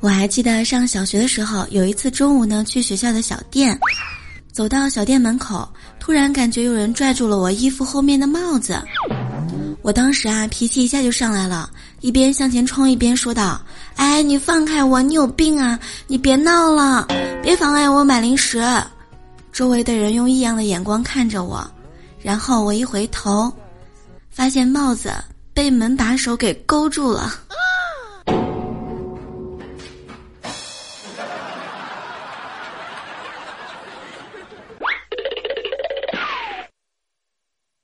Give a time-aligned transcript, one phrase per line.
[0.00, 3.78] 我还记得上小学的时候，有一次中午呢，去学校的小店，
[4.52, 8.80] 走到小店门口，突然感觉有人拽住了我衣服后面的帽子。
[9.82, 11.68] 我当时啊，脾气一下就上来了，
[12.00, 13.60] 一边向前冲一边说道。
[13.96, 17.06] 哎，你放开我，你有病啊，你别闹了，
[17.42, 18.62] 别妨碍我买零食。
[19.52, 21.68] 周围的人用异样的眼光看着我，
[22.20, 23.52] 然后我一回头，
[24.30, 25.12] 发现帽子
[25.52, 27.34] 被门把手给勾住了。